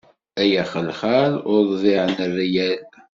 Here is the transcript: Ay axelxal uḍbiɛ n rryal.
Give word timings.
Ay 0.41 0.51
axelxal 0.61 1.31
uḍbiɛ 1.55 2.03
n 2.11 2.17
rryal. 2.35 2.81